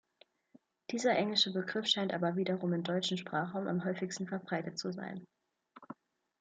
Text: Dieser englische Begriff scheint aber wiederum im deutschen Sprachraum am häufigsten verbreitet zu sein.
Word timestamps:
Dieser 0.89 1.15
englische 1.15 1.53
Begriff 1.53 1.85
scheint 1.85 2.11
aber 2.11 2.35
wiederum 2.35 2.73
im 2.73 2.81
deutschen 2.81 3.19
Sprachraum 3.19 3.67
am 3.67 3.85
häufigsten 3.85 4.25
verbreitet 4.27 4.79
zu 4.79 4.91
sein. 4.91 5.27